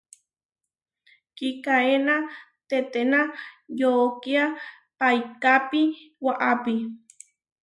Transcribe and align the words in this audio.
Kikaéna 1.35 2.15
teténa 2.69 3.19
yoʼókia 3.79 4.43
paikapi 4.99 5.81
waʼápi. 6.25 6.73